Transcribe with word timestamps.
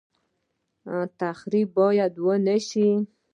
تخریب 1.19 1.67
باید 1.79 2.13
ونشي 2.25 2.89